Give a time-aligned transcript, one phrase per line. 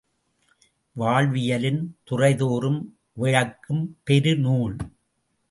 [0.95, 2.81] வாழ்வியலின் துறைதோறும்
[3.13, 4.75] விளக்கும் பெருநூல்!